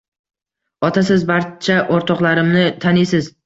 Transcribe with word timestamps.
Ota 0.87 1.03
siz 1.11 1.27
barcha 1.33 1.77
oʻrtoqlarimni 1.99 2.69
taniysiz. 2.87 3.35